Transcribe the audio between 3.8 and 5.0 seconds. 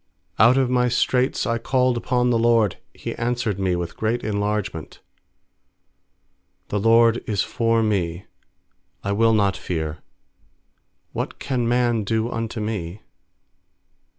great en largement,